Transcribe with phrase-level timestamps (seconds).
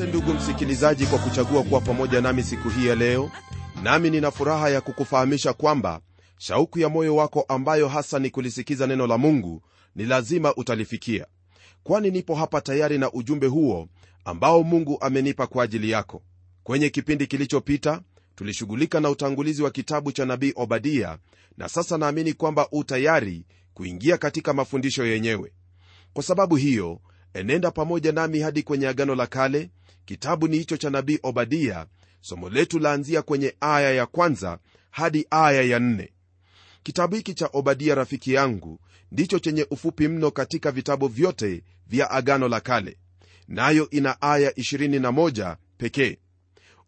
[0.00, 3.30] asante ndugu msikilizaji kwa kuchagua kuwa pamoja nami siku hii ya leo.
[3.82, 6.00] Nami nina furaha ya kukufahamisha kwamba
[6.38, 9.62] shauku ya moyo wako ambayo hasa ni kulisikiza neno la mungu
[9.94, 11.26] ni lazima utalifikia.
[11.82, 13.88] Kwani nipo hapa tayari na ujumbe huo
[14.24, 16.22] ambao mungu amenipa kwa ajili yako.
[16.64, 18.00] Kwenye kipindi kilichopita
[18.34, 21.18] tulishughulika na utangulizi wa kitabu cha nabii obadia
[21.56, 25.52] na sasa naamini kwamba u tayari kuingia katika mafundisho yenyewe.
[26.12, 27.00] Kwa sababu hiyo
[27.34, 29.70] enenda pamoja nami hadi kwenye agano la kale
[30.10, 31.86] kitabu ni hicho cha nabii obadia.
[32.20, 34.58] Somo letu laanzia kwenye aya ya kwanza
[34.90, 36.12] hadi aya ya nne.
[36.82, 38.80] Kitabu hiki cha obadia rafiki yangu
[39.12, 42.96] ndicho chenye ufupi mno katika vitabu vyote vya agano la kale.
[43.48, 46.18] Nayo ina aya 21 pekee.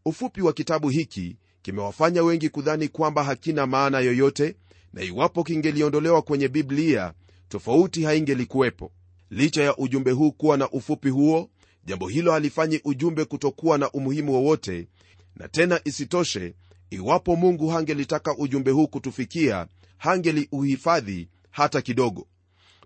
[0.05, 4.56] Ufupi wa kitabu hiki kimewafanya wengi kudhani kwamba hakina maana yoyote
[4.93, 7.12] na iwapo kingeliondolewa kwenye biblia
[7.48, 8.93] tofauti haingelikuwepo.
[9.31, 11.50] Licha ya ujumbe huu kuwa na ufupi huo
[11.84, 14.88] jambo hilo halifanyi ujumbe kutokuwa na umuhimu wowote
[15.37, 16.54] na tena isitoshe
[16.91, 19.66] iwapo mungu hangelitaka ujumbe huu kutufikia
[19.98, 22.26] hangeliuhifadhi hata kidogo.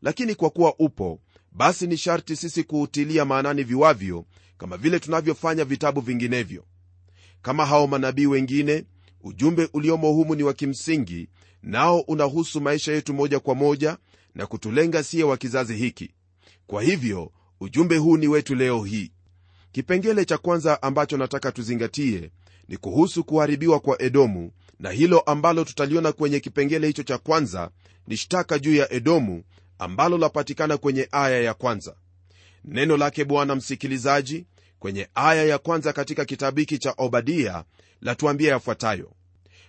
[0.03, 1.21] Lakini kwa kuwa upo
[1.53, 4.25] basi ni sharti sisi kuutilia maanani viwavyo
[4.59, 6.65] kama vile tunavyofanya vitabu vinginevyo.
[7.43, 8.85] Kama hao manabii wengine
[9.23, 11.29] ujumbe uliomo humu ni wa kimsingi
[11.63, 13.99] nao unahusu maisha yetu moja kwa moja
[14.35, 16.11] na kutulenga siye wa kizazi hiki.
[16.67, 19.13] Kwa hivyo ujumbe huu ni wetu leo hii.
[19.73, 22.31] Kipengele cha kwanza ambacho nataka tuzingatie
[22.69, 24.51] ni kuhusu kuharibiwa kwa edomu
[24.81, 27.71] na hilo ambalo tutaliona kwenye kipengele hicho cha kwanza
[28.07, 29.43] ni shtaka juu ya edomu
[29.79, 31.97] ambalo lapatikana kwenye aya ya kwanza.
[32.65, 34.47] Neno lake bwana msikilizaji
[34.79, 37.65] kwenye aya ya kwanza katika kitabu hiki cha obadia
[38.01, 39.13] latuambia yafuatayo.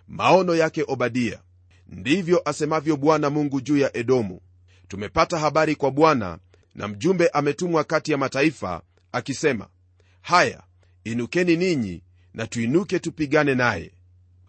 [0.08, 1.40] Maono yake obadia.
[1.88, 4.42] Ndivyo asemavyo bwana mungu juu ya edomu.
[4.88, 6.40] Tumepata habari kwa bwana
[6.78, 9.68] na mjumbe ametumwa kati ya mataifa akisema
[10.22, 10.64] haya
[11.04, 13.92] inukeni ninyi na tuinuke tupigane naye.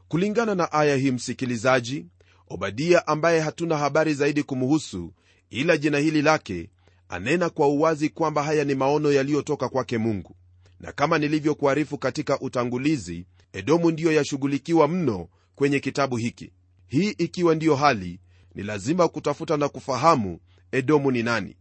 [0.09, 2.07] Kulingana na aya hii msikilizaji
[2.49, 5.15] obadia ambaye hatuna habari zaidi kumuhusu
[5.51, 6.71] ila jina hili lake
[7.09, 10.37] anena kwa uwazi kwamba haya ni maono yaliyotoka kwake mungu.
[10.81, 16.53] Na kama nilivyokuarifu katika utangulizi edomu ndiyo yashughulikiwa mno kwenye kitabu hiki.
[16.87, 18.21] Hii ikiwa ndiyo hali
[18.55, 20.39] ni lazima kutafuta na kufahamu
[20.73, 21.57] edomu ni nani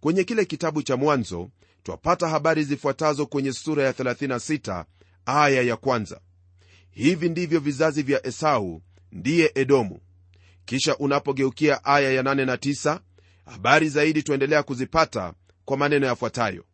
[0.00, 1.50] kwenye kile kitabu cha mwanzo
[1.82, 4.84] twapata habari zifuatazo kwenye sura ya 36
[5.26, 6.20] aya ya kwanza.
[6.90, 8.82] Hivi ndivyo vizazi vya esau
[9.12, 10.00] ndiye edomu.
[10.64, 13.00] Kisha unapogeukia aya ya 8 na 9
[13.44, 15.32] habari zaidi twaendelea kuzipata
[15.64, 16.64] kwa maneno yafuatayo.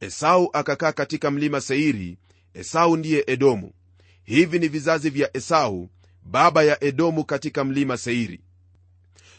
[0.00, 2.18] Esau akakaa katika mlima seiri
[2.54, 3.72] esau ndiye edomu.
[4.24, 5.90] Hivi ni vizazi vya esau
[6.22, 8.40] baba ya edomu katika mlima seiri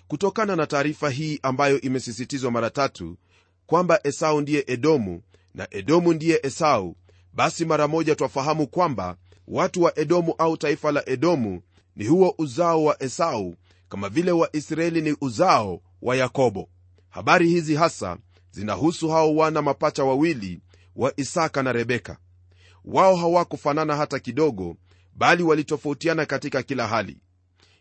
[0.08, 3.18] kutokana na taarifa hii ambayo imesisitizwa mara tatu
[3.66, 5.22] kwamba esau ndiye edomu
[5.56, 6.96] na edomu ndiye esau
[7.34, 11.62] basi mara moja twafahamu kwamba watu wa edomu au taifa la edomu
[11.96, 13.56] ni huo uzao wa esau
[13.90, 16.70] kama vile waisraeli ni uzao wa yakobo.
[17.10, 18.18] Habari hizi hasa
[18.52, 20.62] zinahusu hao wana mapacha wawili
[20.96, 22.18] wa isaka na rebeka.
[22.86, 24.76] Wao hawakufanana hata kidogo
[25.16, 27.18] bali walitofautiana katika kila hali.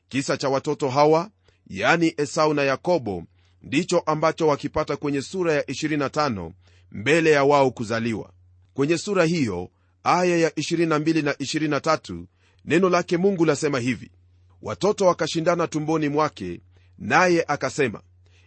[0.08, 1.30] Kisa cha watoto hawa
[1.66, 3.24] yani esau na yakobo
[3.62, 6.52] ndicho ambacho wakipata kwenye sura ya 25
[6.92, 8.32] mbele ya wao kuzaliwa.
[8.74, 9.70] Kwenye sura hiyo
[10.04, 12.24] aya ya 22 na 23
[12.64, 14.10] neno lake mungu lasema hivi.
[14.62, 16.60] Watoto wakashindana tumboni mwake
[16.98, 18.02] naye akasema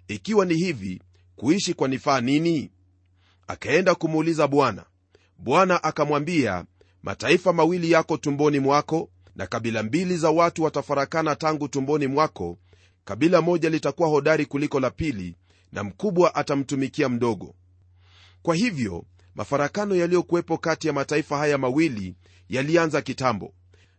[0.08, 1.02] ikiwa ni hivi
[1.36, 2.72] kuishi kwa nifaa nini?
[3.48, 4.86] Akaenda kumuuliza bwana.
[5.38, 6.66] Bwana akamwambia
[7.04, 12.58] mataifa mawili yako tumboni mwako na kabila mbili za watu watafarakana tangu tumboni mwako
[13.06, 15.36] kabila moja litakuwa hodari kuliko la pili
[15.72, 17.56] na mkubwa atamtumikia mdogo.
[18.42, 19.06] Kwa hivyo
[19.36, 22.16] mafarakano yaliyokuwepo kati ya mataifa haya mawili
[22.50, 23.54] yalianza kitambo.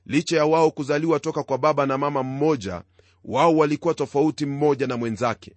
[0.06, 2.82] Licha ya wao kuzaliwa toka kwa baba na mama mmoja
[3.24, 5.56] wao walikuwa tofauti mmoja na mwenzake.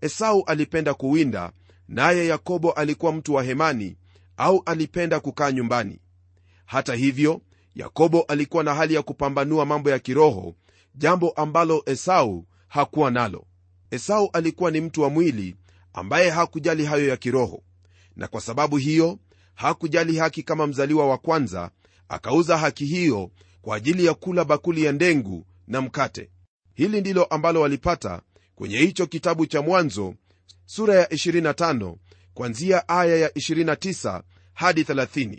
[0.00, 1.52] Esau alipenda kuwinda
[1.88, 3.96] naye yakobo alikuwa mtu wa hemani
[4.36, 6.00] au alipenda kukaa nyumbani.
[6.66, 7.40] Hata hivyo
[7.74, 10.54] yakobo alikuwa na hali ya kupambanua mambo ya kiroho
[10.94, 13.46] jambo ambalo esau hakuwa nalo.
[13.90, 15.56] Esau alikuwa ni mtu wa mwili
[15.92, 17.62] ambaye hakujali hayo ya kiroho
[18.16, 19.18] na kwa sababu hiyo
[19.54, 21.70] hakujali haki kama mzaliwa wa kwanza
[22.08, 23.30] akauza haki hiyo
[23.62, 26.30] kwa ajili ya kula bakuli ya ndengu na mkate.
[26.74, 28.22] Hili ndilo ambalo walipata
[28.54, 30.14] kwenye hicho kitabu cha mwanzo
[30.66, 31.96] sura ya 25
[32.34, 34.22] kwanzia aya ya 29
[34.54, 35.38] hadi 30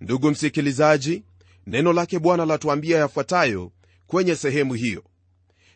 [0.00, 1.24] ndugu msikilizaji
[1.66, 3.72] neno lake bwana latuambia yafuatayo
[4.06, 5.04] kwenye sehemu hiyo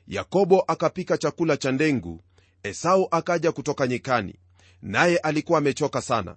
[0.09, 2.21] yakobo akapika chakula cha ndengu
[2.63, 4.35] esau akaja kutoka nyikani
[4.83, 6.37] naye alikuwa amechoka sana.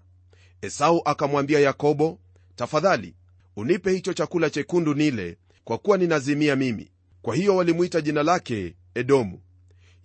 [0.62, 2.19] Esau akamwambia yakobo
[2.56, 3.15] tafadhali
[3.56, 6.91] unipe hicho chakula chekundu nile kwa kuwa ninazimia mimi.
[7.21, 9.41] Kwa hiyo walimwita jina lake edomu.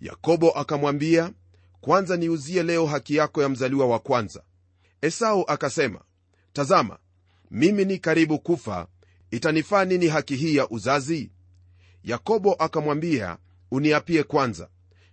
[0.01, 1.31] Yakobo akamwambia
[1.81, 4.43] kwanza niuzie leo haki yako ya mzaliwa wa kwanza.
[5.01, 6.01] Esau akasema
[6.53, 6.97] tazama
[7.51, 8.87] mimi ni karibu kufa
[9.31, 11.31] itanifaa nini haki hii ya uzazi?
[12.03, 13.37] Yakobo akamwambia
[13.71, 14.69] uniapie kwanza.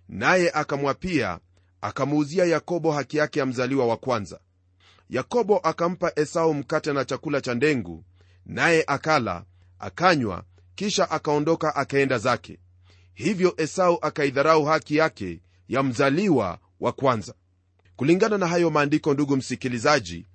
[0.09, 1.39] Naye akamwapia
[1.81, 4.39] akamuuzia yakobo haki yake ya mzaliwa wa kwanza.
[5.09, 8.03] Yakobo akampa esau mkate na chakula cha ndengu
[8.45, 9.45] naye akala
[9.79, 10.43] akanywa
[10.75, 12.59] kisha akaondoka akaenda zake.
[13.13, 17.33] Hivyo esau akaidharau haki yake ya mzaliwa wa kwanza.
[17.95, 20.25] Kulingana na hayo maandiko ndugu msikilizaji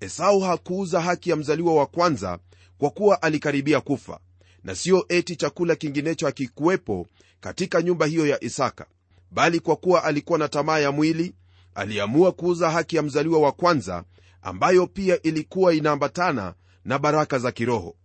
[0.00, 2.38] esau hakuuza haki ya mzaliwa wa kwanza
[2.78, 4.20] kwa kuwa alikaribia kufa
[4.64, 7.06] na siyo eti chakula kinginecho hakikuwepo
[7.40, 8.86] katika nyumba hiyo ya isaka
[9.30, 11.34] bali kwa kuwa alikuwa na tamaa ya mwili
[11.74, 14.04] aliamua kuuza haki ya mzaliwa wa kwanza
[14.42, 16.54] ambayo pia ilikuwa inaambatana
[16.84, 17.96] na baraka za kiroho.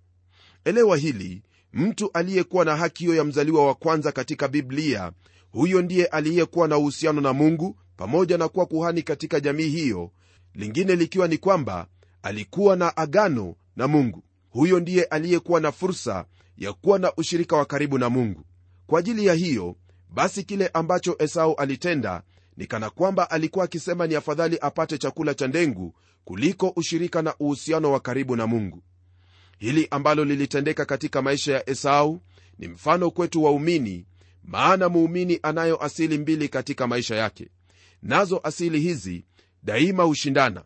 [0.66, 1.44] Elewa hili
[1.74, 5.12] mtu aliyekuwa na haki hiyo ya mzaliwa wa kwanza katika biblia
[5.52, 10.12] huyo ndiye aliyekuwa na uhusiano na mungu pamoja na kuwa kuhani katika jamii hiyo
[10.54, 11.88] lingine likiwa ni kwamba
[12.24, 14.24] alikuwa na agano na mungu
[14.56, 16.26] huyo ndiye aliyekuwa na fursa
[16.58, 18.46] ya kuwa na ushirika wa karibu na mungu.
[18.88, 19.76] Kwa ajili ya hiyo
[20.10, 22.24] basi kile ambacho esau alitenda
[22.58, 27.92] ni kana kwamba alikuwa akisema ni afadhali apate chakula cha ndengu kuliko ushirika na uhusiano
[27.92, 28.84] wa karibu na mungu.
[29.58, 32.22] Hili ambalo lilitendeka katika maisha ya esau
[32.60, 34.06] ni mfano kwetu waumini
[34.44, 37.50] maana muumini anayo asili mbili katika maisha yake.
[38.02, 39.26] Nazo asili hizi
[39.64, 40.64] daima hushindana.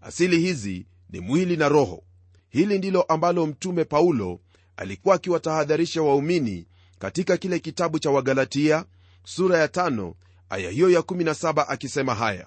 [0.00, 2.02] Asili hizi ni mwili na roho
[2.48, 4.40] hili ndilo ambalo mtume paulo
[4.76, 6.66] alikuwa akiwatahadharisha waumini
[6.98, 8.84] katika kile kitabu cha wagalatia
[9.24, 10.14] sura ya tano,
[10.50, 12.46] aya hiyo ya 17 akisema haya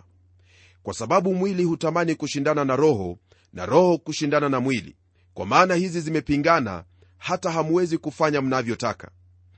[0.84, 3.18] kwa sababu mwili hutamani kushindana na roho
[3.54, 4.96] na roho kushindana na mwili.
[5.34, 6.84] Kwa maana hizi zimepingana
[7.18, 9.12] hata hamwezi kufanya mnavyotaka.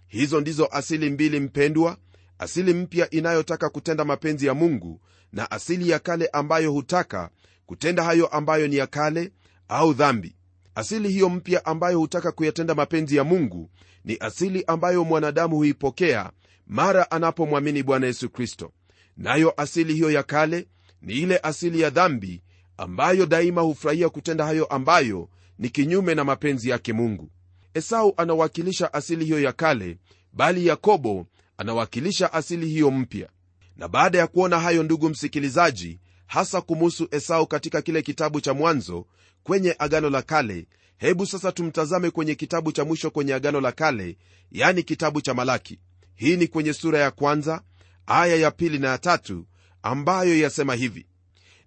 [0.07, 1.97] Hizo ndizo asili mbili mpendwa
[2.39, 5.01] asili mpya inayotaka kutenda mapenzi ya mungu
[5.33, 7.29] na asili ya kale ambayo hutaka
[7.65, 9.31] kutenda hayo ambayo ni ya kale
[9.67, 10.35] au dhambi.
[10.75, 13.69] Asili hiyo mpya ambayo hutaka kuyatenda mapenzi ya mungu
[14.05, 16.31] ni asili ambayo mwanadamu huipokea
[16.67, 18.71] mara anapomwamini bwana yesu kristo.
[19.17, 20.67] Nayo asili hiyo ya kale
[21.01, 22.41] ni ile asili ya dhambi
[22.77, 27.29] ambayo daima hufurahia kutenda hayo ambayo ni kinyume na mapenzi yake mungu.
[27.73, 29.97] Esau anawakilisha asili hiyo ya kale
[30.33, 33.29] bali yakobo anawakilisha asili hiyo mpya.
[33.77, 39.05] Na baada ya kuona hayo ndugu msikilizaji hasa kumuhusu esau katika kile kitabu cha mwanzo
[39.43, 40.67] kwenye agano la kale.
[40.97, 44.17] Hebu sasa tumtazame kwenye kitabu cha mwisho kwenye agano la kale
[44.51, 45.79] yani kitabu cha malaki.
[46.15, 47.61] Hii ni kwenye sura ya kwanza
[48.05, 49.47] aya ya pili na ya tatu
[49.83, 51.05] ambayo yasema hivi.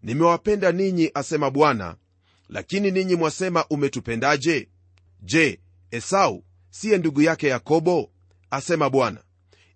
[0.02, 1.97] Nimewapenda ninyi asema bwana.
[2.49, 4.68] Lakini ninyi mwasema umetupendaje?
[5.23, 8.11] Je esau siye ndugu yake yakobo?
[8.50, 9.21] Asema bwana.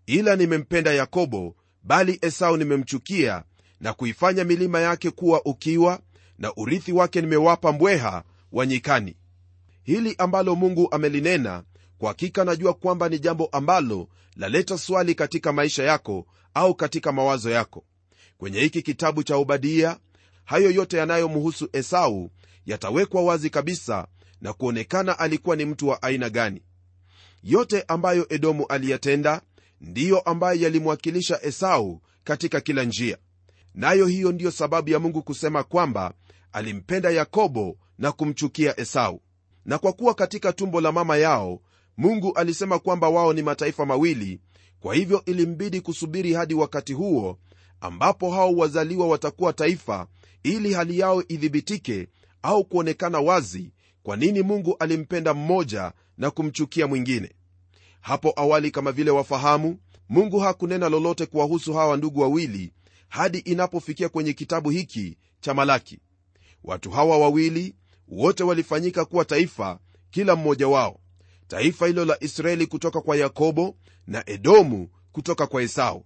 [0.07, 3.45] Ila nimempenda yakobo bali esau nimemchukia
[3.80, 6.00] na kuifanya milima yake kuwa ukiwa
[6.40, 8.66] na urithi wake nimewapa mbweha wa
[9.82, 11.64] hili ambalo mungu amelinena
[11.99, 17.50] kwa hakika najua kwamba ni jambo ambalo laleta swali katika maisha yako au katika mawazo
[17.50, 17.85] yako.
[18.38, 19.99] Kwenye hiki kitabu cha obadia
[20.44, 22.30] hayo yote yanayomhusu esau
[22.66, 24.06] yatawekwa wazi kabisa
[24.40, 26.62] na kuonekana alikuwa ni mtu wa aina gani.
[27.42, 29.42] Yote ambayo edomu aliyatenda
[29.80, 33.18] ndiyo ambayo yalimwakilisha esau katika kila njia.
[33.75, 36.14] Nayo hiyo ndiyo sababu ya mungu kusema kwamba
[36.52, 39.23] alimpenda yakobo na kumchukia esau.
[39.64, 41.61] Na kwa kuwa katika tumbo la mama yao
[41.97, 44.40] mungu alisema kwamba wao ni mataifa mawili
[44.80, 47.38] kwa hivyo ilimbidi kusubiri hadi wakati huo
[47.80, 50.07] ambapo hao wazaliwa watakuwa taifa
[50.42, 52.09] ili hali yao idhibitike
[52.42, 57.33] au kuonekana wazi kwa nini mungu alimpenda mmoja na kumchukia mwingine.
[58.00, 59.78] Hapo awali kama vile wafahamu
[60.09, 62.73] mungu hakunena lolote kuwahusu hawa ndugu wawili
[63.09, 65.99] hadi inapofikia kwenye kitabu hiki cha malaki
[66.64, 67.75] watu hawa wawili
[68.09, 69.79] wote walifanyika kuwa taifa
[70.11, 71.00] kila mmoja wao.
[71.49, 73.76] Taifa hilo la israeli kutoka kwa yakobo
[74.07, 76.05] na edomu kutoka kwa esau.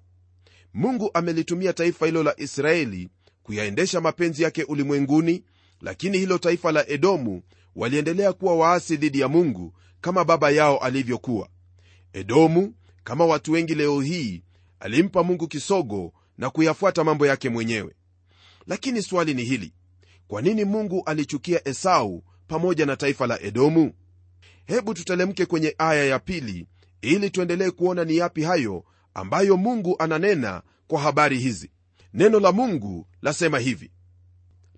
[0.75, 3.09] Mungu amelitumia taifa hilo la israeli
[3.43, 5.45] kuyaendesha mapenzi yake ulimwenguni
[5.81, 7.43] lakini hilo taifa la edomu
[7.77, 11.49] waliendelea kuwa waasi dhidi ya mungu kama baba yao alivyokuwa.
[12.13, 14.43] Edomu kama watu wengi leo hii
[14.81, 17.95] alimpa mungu kisogo na kuyafuata mambo yake mwenyewe.
[18.67, 19.73] Lakini swali ni hili
[20.29, 23.93] kwa nini mungu alichukia esau pamoja na taifa la edomu?
[24.65, 26.67] Hebu tutelemke kwenye aya ya pili
[27.03, 31.71] ili tuendelee kuona ni yapi hayo ambayo mungu ananena kwa habari hizi.
[32.15, 33.91] Neno la mungu lasema hivi.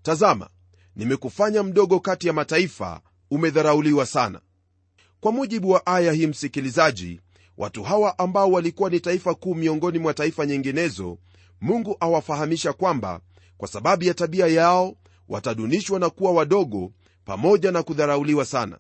[0.02, 0.48] Tazama
[0.96, 3.00] nimekufanya mdogo kati ya mataifa
[3.30, 4.40] umedharauliwa sana.
[5.20, 7.20] Kwa mujibu wa aya hii msikilizaji
[7.56, 11.18] watu hawa ambao walikuwa ni taifa kuu miongoni mwa taifa nyinginezo
[11.60, 13.20] mungu awafahamisha kwamba
[13.56, 14.96] kwa sababu ya tabia yao
[15.28, 16.92] watadunishwa na kuwa wadogo
[17.25, 18.78] pamoja na kudharauliwa sana.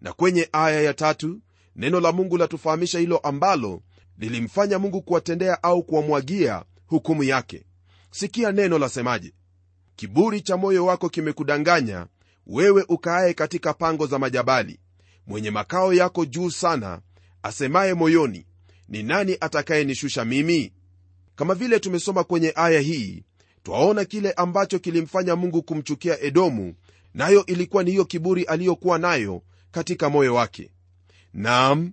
[0.00, 1.40] Na kwenye aya ya tatu
[1.76, 3.82] neno la mungu latufahamisha hilo ambalo
[4.18, 7.66] lilimfanya mungu kuwatendea au kuwamwagia hukumu yake.
[8.10, 9.32] Sikia neno lasemaje.
[9.96, 12.06] Kiburi cha moyo wako kimekudanganya
[12.46, 14.80] wewe ukaaye katika pango za majabali.
[15.26, 17.00] Mwenye makao yako juu sana
[17.42, 18.46] asemaye moyoni
[18.88, 20.72] ni nani atakayenishusha mimi?
[21.34, 23.24] Kama vile tumesoma kwenye aya hii
[23.62, 26.74] twaona kile ambacho kilimfanya mungu kumchukia edomu
[27.14, 30.70] nayo ilikuwa ni hiyo kiburi aliyokuwa nayo katika moyo wake.
[31.34, 31.92] Nam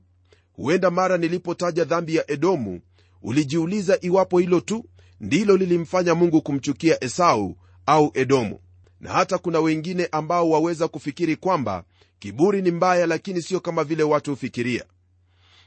[0.54, 2.82] huenda mara nilipotaja dhambi ya edomu
[3.22, 4.86] ulijiuliza iwapo hilo tu
[5.20, 8.60] ndilo lilimfanya mungu kumchukia esau au edomu.
[9.02, 11.84] Na hata kuna wengine ambao waweza kufikiri kwamba
[12.20, 14.86] kiburi ni mbaya lakini sio kama vile watu hufikiria.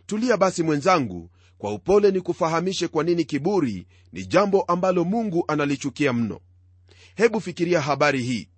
[0.06, 1.30] Tulia basi mwenzangu
[1.62, 6.40] kwa upole ni kufahamishe kwa nini kiburi ni jambo ambalo mungu analichukia mno.
[7.14, 8.48] Hebu fikiria habari hii.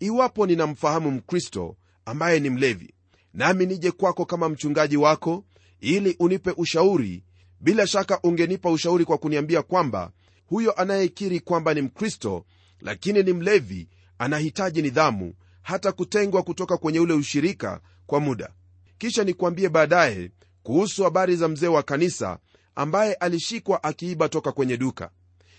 [0.00, 2.94] Iwapo ninamfahamu mkristo ambaye ni mlevi
[3.34, 5.44] nami nije kwako kama mchungaji wako
[5.80, 7.24] ili unipe ushauri
[7.60, 10.12] bila shaka ungenipa ushauri kwa kuniambia kwamba
[10.46, 12.44] huyo anayekiri kwamba ni mkristo
[12.80, 18.50] lakini ni mlevi anahitaji nidhamu hata kutengwa kutoka kwenye ule ushirika kwa muda.
[18.98, 20.30] Kisha nikwambie baadaye
[20.64, 22.38] kuhusu habari za mzee wa kanisa
[22.74, 25.10] ambaye alishikwa akiiba toka kwenye duka.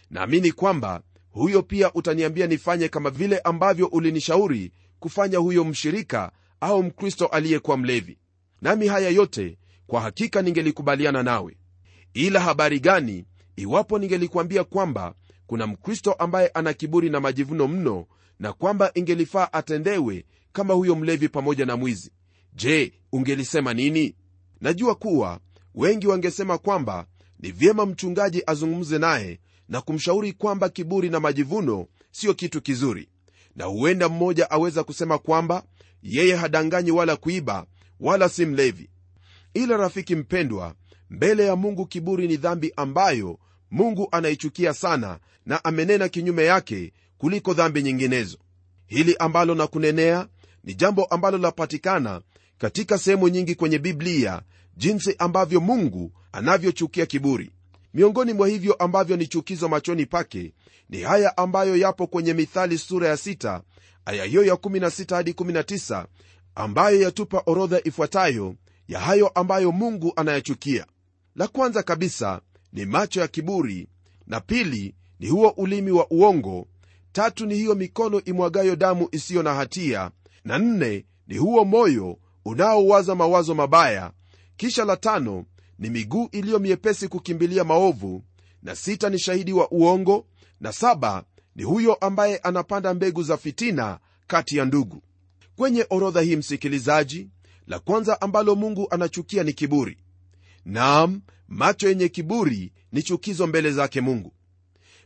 [0.10, 6.32] Naamini kwamba huyo pia utaniambia nifanye kama vile ambavyo ulinishauri kufanya huyo mshirika
[6.62, 8.18] au mkristo aliyekuwa mlevi.
[8.62, 9.58] Nami haya yote
[9.88, 11.58] kwa hakika ningelikubaliana nawe.
[12.14, 15.14] Ila habari gani iwapo ningelikuambia kwamba
[15.48, 18.06] kuna mkristo ambaye ana kiburi na majivuno mno
[18.40, 22.12] na kwamba ingelifaa atendewe kama huyo mlevi pamoja na mwizi?
[22.54, 24.16] Je ungelisema nini
[24.62, 25.40] najua kuwa
[25.76, 27.06] wengi wangesema kwamba
[27.40, 33.10] ni vyema mchungaji azungumze naye na kumshauri kwamba kiburi na majivuno siyo kitu kizuri.
[33.56, 35.64] Na huenda mmoja aweza kusema kwamba
[36.04, 37.66] yeye hadanganyi wala kuiba
[38.00, 38.90] wala si mlevi.
[39.54, 40.76] Ila rafiki mpendwa
[41.10, 43.40] mbele ya mungu kiburi ni dhambi ambayo
[43.72, 48.38] mungu anaichukia sana na amenena kinyume yake kuliko dhambi nyinginezo.
[48.88, 50.28] Hili ambalo na kunenea
[50.64, 52.22] ni jambo ambalo lapatikana
[52.58, 54.42] katika sehemu nyingi kwenye biblia
[54.78, 57.52] jinsi ambavyo mungu anavyochukia kiburi.
[57.94, 60.54] Miongoni mwa hivyo ambavyo ni chukizo machoni pake
[60.90, 63.62] ni haya ambayo yapo kwenye mithali sura ya 6
[64.06, 66.06] aya hiyo ya 16 hadi 19
[66.56, 68.56] ambayo yatupa orodha ifuatayo
[68.88, 70.86] ya hayo ambayo mungu anayachukia.
[71.36, 72.42] La kwanza kabisa
[72.74, 73.88] ni macho ya kiburi
[74.28, 76.68] na pili ni huo ulimi wa uongo
[77.12, 80.12] tatu ni hiyo mikono imwagayo damu isiyo na hatia
[80.46, 84.12] na nne ni huo moyo unaowaza mawazo mabaya
[84.58, 85.46] kisha la tano
[85.80, 88.24] ni miguu iliyo miepesi kukimbilia maovu
[88.64, 90.26] na sita ni shahidi wa uongo
[90.60, 91.24] na saba
[91.56, 95.02] ni huyo ambaye anapanda mbegu za fitina kati ya ndugu.
[95.56, 97.30] Kwenye orodha hii msikilizaji
[97.68, 99.98] la kwanza ambalo mungu anachukia ni kiburi.
[100.66, 104.34] Naam macho yenye kiburi ni chukizo mbele zake mungu.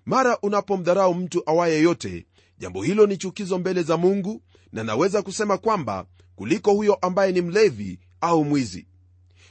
[0.06, 2.26] Mara unapomdharau mtu awaye yote
[2.58, 4.42] jambo hilo ni chukizo mbele za mungu
[4.74, 8.88] na naweza kusema kwamba kuliko huyo ambaye ni mlevi au mwizi.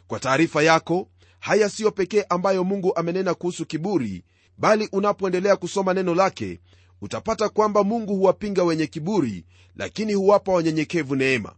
[0.06, 1.08] Kwa taarifa yako
[1.40, 4.24] haya siyo pekee ambayo mungu amenena kuhusu kiburi
[4.58, 6.60] bali unapoendelea kusoma neno lake
[7.00, 9.44] utapata kwamba mungu huwapinga wenye kiburi
[9.76, 11.54] lakini huwapa wanyenyekevu neema.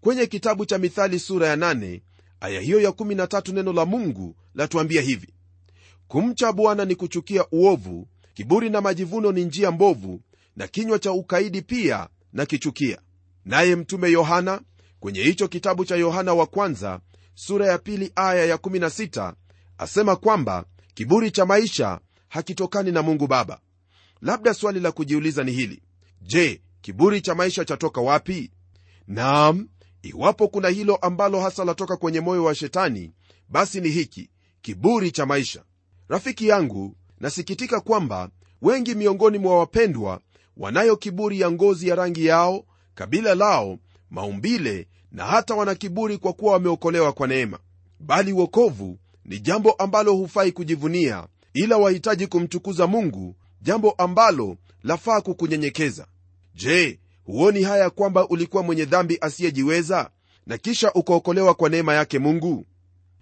[0.00, 2.00] Kwenye kitabu cha mithali sura ya 8
[2.40, 5.28] aya hiyo ya 13 neno la mungu latuambia hivi.
[6.08, 10.20] Kumcha bwana ni kuchukia uovu kiburi na majivuno ni njia mbovu
[10.56, 12.98] na kinywa cha ukaidi pia na kichukia.
[13.44, 14.60] Naye mtume yohana
[15.00, 17.00] kwenye hicho kitabu cha yohana wa kwanza
[17.34, 19.34] sura ya pili aya ya 16
[19.78, 23.60] asema kwamba kiburi cha maisha hakitokani na mungu baba.
[24.20, 25.82] Labda swali la kujiuliza ni hili.
[26.22, 28.50] Je kiburi cha maisha chatoka wapi?
[29.06, 29.68] Naam
[30.02, 33.12] iwapo kuna hilo ambalo hasa latoka kwenye moyo wa shetani
[33.48, 34.30] basi ni hiki
[34.62, 35.64] kiburi cha maisha.
[36.08, 38.30] Rafiki yangu nasikitika kwamba
[38.62, 40.20] wengi miongoni mwa wapendwa
[40.56, 43.78] wanayo kiburi ya ngozi ya rangi yao kabila lao
[44.10, 47.58] maumbile na hata wana kiburi kwa kuwa wameokolewa kwa neema.
[48.00, 56.06] Bali wokovu ni jambo ambalo hufai kujivunia ila wahitaji kumtukuza mungu jambo ambalo lafaa kukunyenyekeza.
[56.54, 60.10] Je huoni haya kwamba ulikuwa mwenye dhambi asiyejiweza
[60.46, 62.66] na kisha ukaokolewa kwa neema yake mungu?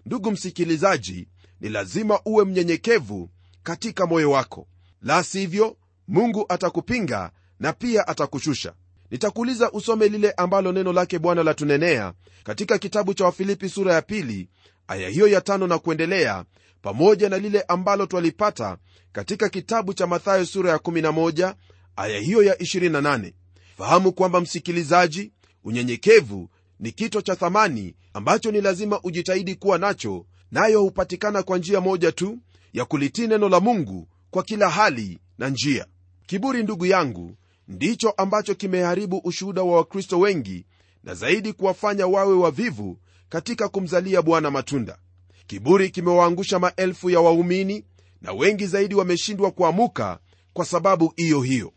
[0.07, 1.29] Ndugu msikilizaji
[1.61, 3.31] ni lazima uwe mnyenyekevu
[3.63, 4.67] katika moyo wako.
[5.03, 5.77] La sivyo
[6.11, 8.73] mungu atakupinga na pia atakushusha.
[9.11, 12.13] Nitakuuliza usome lile ambalo neno lake bwana latunenea
[12.45, 14.49] katika kitabu cha wafilipi sura ya pili
[14.89, 16.45] aya hiyo ya tano na kuendelea
[16.83, 18.77] pamoja na lile ambalo twalipata
[19.13, 21.55] katika kitabu cha mathayo sura ya 11
[21.97, 23.33] aya hiyo ya 28
[23.79, 25.33] fahamu kwamba msikilizaji
[25.65, 26.49] unyenyekevu
[26.81, 32.13] ni kito cha thamani ambacho ni lazima ujitahidi kuwa nacho nayo hupatikana kwa njia moja
[32.13, 32.39] tu
[32.73, 35.87] ya kulitii neno la mungu kwa kila hali na njia
[36.31, 37.37] kiburi ndugu yangu
[37.69, 40.67] ndicho ambacho kimeharibu ushuhuda wa wakristo wengi
[41.05, 44.99] na zaidi kuwafanya wawe wavivu katika kumzalia bwana matunda.
[45.47, 47.85] Kiburi kimewaangusha maelfu ya waumini
[48.23, 50.19] na wengi zaidi wameshindwa kuamuka
[50.53, 51.73] kwa sababu hiyo hiyo.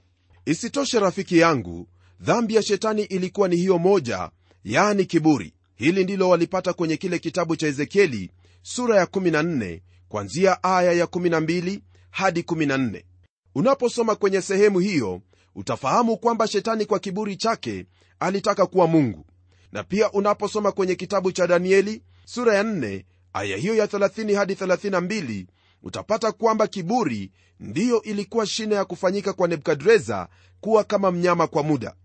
[0.45, 1.87] Isitoshe rafiki yangu
[2.19, 4.29] dhambi ya shetani ilikuwa ni hiyo moja
[4.63, 5.53] yani kiburi.
[5.75, 8.31] Hili ndilo walipata kwenye kile kitabu cha ezekieli
[8.61, 11.79] sura ya 14 kwanzia aya ya 12
[12.11, 13.03] hadi 14
[13.55, 15.21] unaposoma kwenye sehemu hiyo
[15.55, 17.85] utafahamu kwamba shetani kwa kiburi chake
[18.19, 19.25] alitaka kuwa mungu.
[19.71, 24.53] Na pia unaposoma kwenye kitabu cha danieli sura ya 4 aya hiyo ya 30 hadi
[24.53, 25.45] 32
[25.83, 30.27] utapata kwamba kiburi ndiyo ilikuwa shina ya kufanyika kwa nebukadreza
[30.61, 31.95] kuwa kama mnyama kwa muda.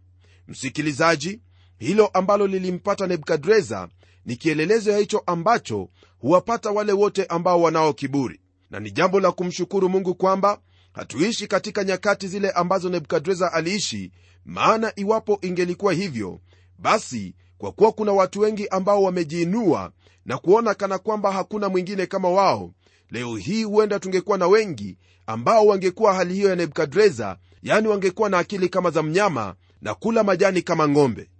[0.48, 1.40] Msikilizaji
[1.78, 3.88] hilo ambalo lilimpata nebukadreza
[4.24, 8.40] ni kielelezo ya hicho ambacho huwapata wale wote ambao wanao kiburi.
[8.70, 10.60] Na ni jambo la kumshukuru mungu kwamba
[10.92, 14.12] hatuishi katika nyakati zile ambazo nebukadreza aliishi
[14.44, 16.40] maana iwapo ingelikuwa hivyo
[16.78, 19.92] basi kwa kuwa kuna watu wengi ambao wamejiinua
[20.24, 22.72] na kuona kana kwamba hakuna mwingine kama wao
[23.10, 28.38] leo hii huenda tungekuwa na wengi ambao wangekuwa hali hiyo ya nebukadreza yani wangekuwa na
[28.38, 31.30] akili kama za mnyama na kula majani kama ng'ombe.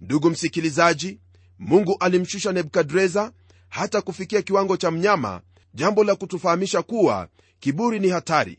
[0.00, 1.18] Ndugu msikilizaji
[1.58, 3.32] mungu alimshusha nebukadreza
[3.68, 5.40] hata kufikia kiwango cha mnyama
[5.74, 7.28] jambo la kutufahamisha kuwa
[7.60, 8.58] kiburi ni hatari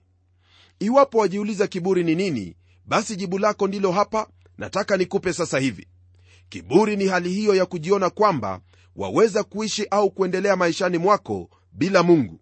[0.82, 5.88] iwapo wajiuliza kiburi ni nini basi jibu lako ndilo hapa nataka nikupe sasa hivi.
[6.50, 8.60] Kiburi ni hali hiyo ya kujiona kwamba
[8.96, 12.40] waweza kuishi au kuendelea maishani mwako bila mungu.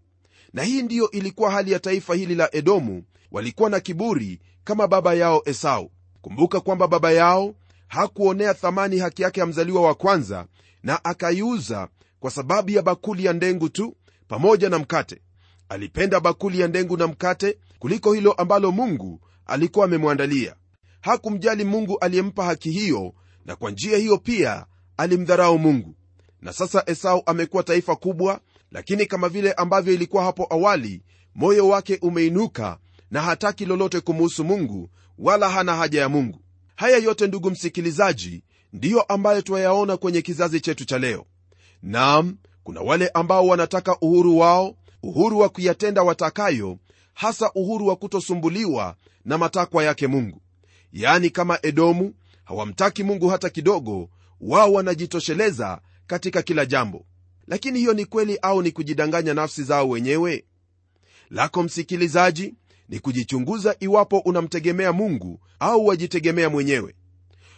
[0.54, 5.14] Na hii ndiyo ilikuwa hali ya taifa hili la edomu walikuwa na kiburi kama baba
[5.14, 5.92] yao esau.
[6.22, 7.56] Kumbuka kwamba baba yao
[7.88, 10.46] hakuonea thamani haki yake ya mzaliwa wa kwanza
[10.84, 11.88] na akaiuza
[12.20, 13.96] kwa sababu ya bakuli ya ndengu tu
[14.28, 15.22] pamoja na mkate.
[15.70, 20.56] Alipenda bakuli ya ndengu na mkate kuliko hilo ambalo mungu alikuwa amemwandalia.
[21.02, 23.14] Hakumjali mungu aliyempa haki hiyo
[23.46, 24.66] na kwa njia hiyo pia
[24.98, 25.96] alimdharau mungu.
[26.42, 28.40] Na sasa esau amekuwa taifa kubwa
[28.72, 31.04] lakini kama vile ambavyo ilikuwa hapo awali
[31.36, 32.78] moyo wake umeinuka
[33.12, 36.40] na hataki lolote kumuhusu mungu wala hana haja ya mungu.
[36.76, 41.26] Haya yote ndugu msikilizaji ndiyo ambayo twayaona kwenye kizazi chetu cha leo.
[41.84, 46.78] Nam kuna wale ambao wanataka uhuru wao uhuru wa kuyatenda watakayo
[47.20, 50.42] hasa uhuru wa kutosumbuliwa na matakwa yake mungu.
[50.94, 54.10] Yaani kama edomu hawamtaki mungu hata kidogo
[54.42, 57.06] wao wanajitosheleza katika kila jambo.
[57.48, 60.46] Lakini hiyo ni kweli au ni kujidanganya nafsi zao wenyewe?
[61.30, 62.54] Lako msikilizaji
[62.90, 66.96] ni kujichunguza iwapo unamtegemea mungu au wajitegemea mwenyewe.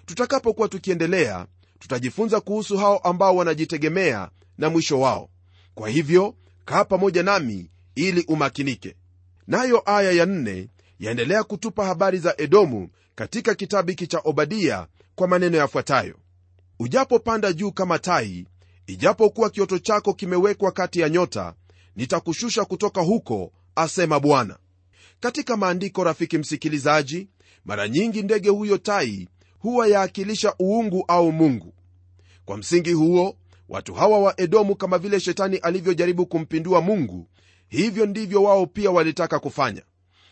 [0.05, 1.47] Tutakapokuwa tukiendelea
[1.79, 5.29] tutajifunza kuhusu hao ambao wanajitegemea na mwisho wao.
[5.75, 8.95] Kwa hivyo kaa pamoja nami ili umakinike
[9.47, 10.67] nayo aya ya nne
[10.99, 16.15] yaendelea kutupa habari za edomu katika kitabu hiki cha obadia kwa maneno yafuatayo.
[16.79, 18.45] Ujapopanda juu kama tai
[18.87, 21.53] ijapokuwa kioto chako kimewekwa kati ya nyota
[21.95, 24.57] nitakushusha kutoka huko asema bwana.
[25.19, 27.27] Katika maandiko rafiki msikilizaji
[27.65, 31.73] mara nyingi ndege huyo tai huwa yaakilisha uungu au mungu.
[32.45, 33.35] Kwa msingi huo
[33.69, 37.27] watu hawa wa edomu kama vile shetani alivyojaribu kumpindua mungu
[37.71, 39.81] hivyo ndivyo wao pia walitaka kufanya.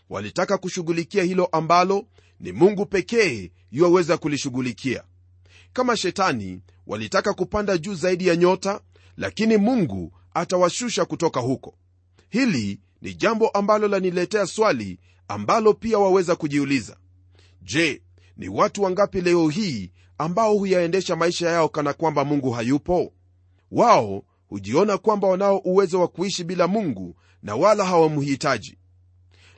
[0.10, 2.06] Walitaka kushughulikia hilo ambalo
[2.40, 5.04] ni mungu pekee yuwaweza kulishughulikia.
[5.74, 8.82] Kama shetani walitaka kupanda juu zaidi ya nyota
[9.18, 11.76] lakini mungu atawashusha kutoka huko.
[12.30, 16.98] Hili ni jambo ambalo laniletea swali ambalo pia waweza kujiuliza.
[17.62, 18.02] Je
[18.38, 23.14] ni watu wangapi leo hii ambao huyaendesha maisha yao kana kwamba mungu hayupo?
[23.72, 28.78] Wao hujiona kwamba wanao uwezo wa kuishi bila mungu na wala hawamhitaji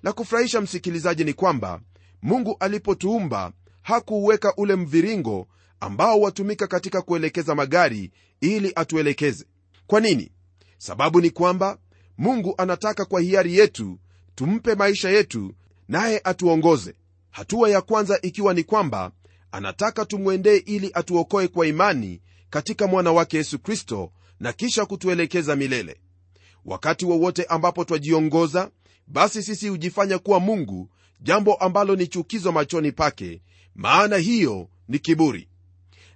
[0.03, 1.81] la kufurahisha msikilizaji ni kwamba
[2.21, 5.47] mungu alipotuumba hakuuweka ule mviringo
[5.79, 9.45] ambao watumika katika kuelekeza magari ili atuelekeze.
[9.87, 10.31] Kwa nini?
[10.77, 11.77] Sababu ni kwamba
[12.17, 13.99] mungu anataka kwa hiari yetu
[14.35, 15.53] tumpe maisha yetu
[15.87, 16.95] naye atuongoze.
[17.31, 19.11] Hatua ya kwanza ikiwa ni kwamba
[19.51, 26.01] anataka tumwendee ili atuokoe kwa imani katika mwana wake yesu kristo na kisha kutuelekeza milele
[26.65, 28.71] wakati wowote ambapo twajiongoza
[29.07, 30.89] basi sisi hujifanya kuwa mungu
[31.21, 33.41] jambo ambalo ni chukizo machoni pake
[33.75, 35.47] maana hiyo ni kiburi.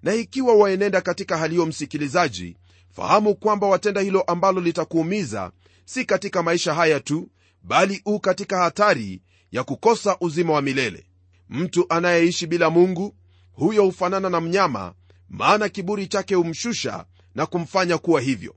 [0.04, 2.58] Na ikiwa waenenda katika hali hiyo msikilizaji
[2.90, 5.52] fahamu kwamba watenda hilo ambalo litakuumiza
[5.86, 7.30] si katika maisha haya tu
[7.64, 11.06] bali u katika hatari ya kukosa uzima wa milele.
[11.50, 13.16] Mtu anayeishi bila mungu
[13.54, 14.94] huyo hufanana na mnyama
[15.30, 17.06] maana kiburi chake humshusha
[17.36, 18.56] na kumfanya kuwa hivyo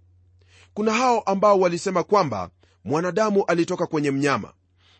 [0.78, 2.50] kuna hao ambao walisema kwamba
[2.84, 4.52] mwanadamu alitoka kwenye mnyama.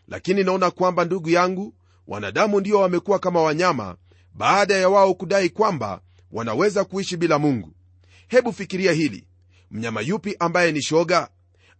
[0.07, 1.73] Lakini naona kwamba ndugu yangu
[2.07, 3.95] wanadamu ndio wamekuwa kama wanyama
[4.35, 7.73] baada ya wao kudai kwamba wanaweza kuishi bila mungu.
[8.27, 9.27] Hebu fikiria hili.
[9.71, 11.29] Mnyama yupi ambaye ni shoga?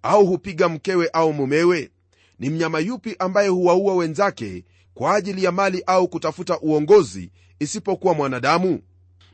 [0.02, 1.92] Au hupiga mkewe au mumewe?
[2.40, 8.80] Ni mnyama yupi ambaye huwaua wenzake kwa ajili ya mali au kutafuta uongozi isipokuwa mwanadamu?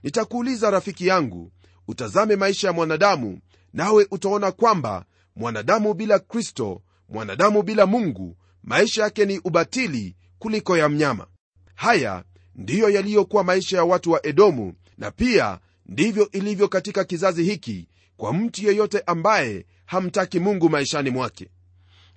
[0.04, 1.52] Nitakuuliza rafiki yangu
[1.88, 3.40] utazame maisha ya mwanadamu
[3.76, 10.90] nawe utaona kwamba mwanadamu bila kristo mwanadamu bila mungu maisha yake ni ubatili kuliko ya
[10.90, 11.28] mnyama.
[11.76, 12.24] Haya
[12.56, 18.34] ndiyo yaliyokuwa maisha ya watu wa edomu na pia ndivyo ilivyo katika kizazi hiki kwa
[18.34, 21.50] mtu yeyote ambaye hamtaki mungu maishani mwake.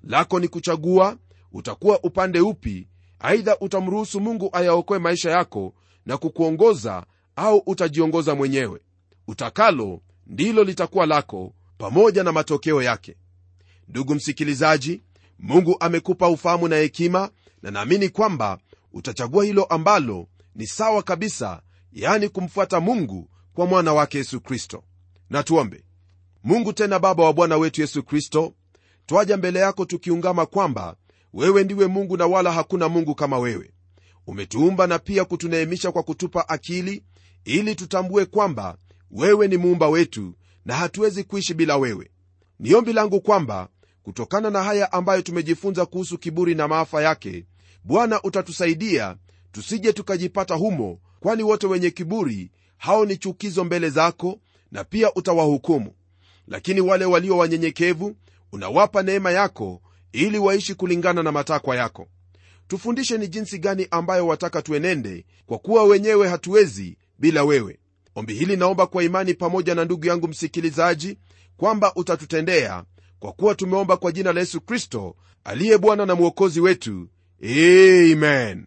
[0.04, 1.16] Lako ni kuchagua
[1.52, 5.74] utakuwa upande upi aidha utamruhusu mungu ayaokoe maisha yako
[6.06, 8.80] na kukuongoza au utajiongoza mwenyewe.
[9.28, 13.16] Utakalo ndilo litakuwa lako pamoja na matokeo yake.
[13.88, 15.02] Ndugu msikilizaji
[15.38, 17.30] mungu amekupa ufahamu na hekima
[17.62, 18.58] na naamini kwamba
[18.92, 21.62] utachagua hilo ambalo ni sawa kabisa
[21.92, 24.84] yani kumfuata mungu kwa mwana wake yesu kristo.
[25.30, 25.84] Na tuombe.
[26.44, 28.54] Mungu tena baba wa bwana wetu yesu kristo
[29.06, 30.96] twaja mbele yako tukiungama kwamba
[31.32, 33.70] wewe ndiwe mungu na wala hakuna mungu kama wewe.
[34.26, 37.04] Umetuumba na pia kutuneemisha kwa kutupa akili
[37.44, 38.76] ili tutambue kwamba
[39.10, 42.10] wewe ni muumba wetu na hatuwezi kuishi bila wewe.
[42.58, 43.68] Ni ombi langu kwamba
[44.02, 47.44] kutokana na haya ambayo tumejifunza kuhusu kiburi na maafa yake
[47.84, 49.16] bwana utatusaidia
[49.52, 54.40] tusije tukajipata humo kwani wote wenye kiburi hao ni chukizo mbele zako
[54.72, 55.92] na pia utawahukumu.
[56.46, 58.16] Lakini wale walio wanyenyekevu
[58.52, 62.08] unawapa neema yako ili waishi kulingana na matakwa yako.
[62.68, 67.78] Tufundishe ni jinsi gani ambayo wataka tuenende kwa kuwa wenyewe hatuwezi bila wewe
[68.18, 71.18] ombi hili naomba kwa imani pamoja na ndugu yangu msikilizaji
[71.56, 72.84] kwamba utatutendea
[73.18, 77.08] kwa kuwa tumeomba kwa jina la yesu kristo aliye bwana na mwokozi wetu.
[77.42, 78.66] Amen.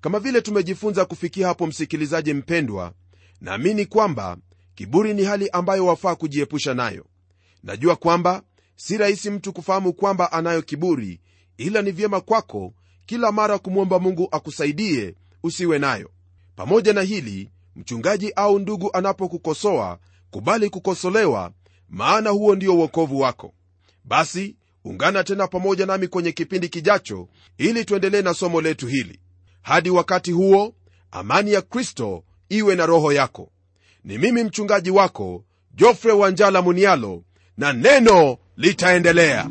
[0.00, 2.92] Kama vile tumejifunza kufikia hapo msikilizaji mpendwa
[3.40, 4.36] naamini kwamba
[4.74, 7.06] kiburi ni hali ambayo wafaa kujiepusha nayo.
[7.62, 8.42] Najua kwamba
[8.76, 11.20] si rahisi mtu kufahamu kwamba anayo kiburi
[11.56, 12.74] ila ni vyema kwako
[13.06, 16.10] kila mara kumwomba mungu akusaidie usiwe nayo.
[16.56, 19.98] Pamoja na hili mchungaji au ndugu anapokukosoa
[20.30, 21.52] kubali kukosolewa
[21.88, 23.54] maana huo ndio uokovu wako.
[24.04, 27.28] Basi ungana tena pamoja nami kwenye kipindi kijacho
[27.58, 29.20] ili tuendelee na somo letu hili.
[29.62, 30.74] Hadi wakati huo
[31.10, 33.50] amani ya kristo iwe na roho yako.
[34.04, 37.22] Ni mimi mchungaji wako jofre wanjala munialo
[37.56, 39.50] na neno litaendelea